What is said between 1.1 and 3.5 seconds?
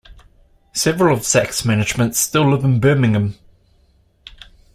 of Saks' management still live in Birmingham.